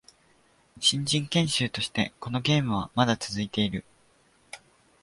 [0.79, 3.85] 新人研修としてこのゲームはまだ続いている